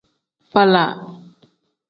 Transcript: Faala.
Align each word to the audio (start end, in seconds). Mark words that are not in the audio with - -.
Faala. 0.51 0.85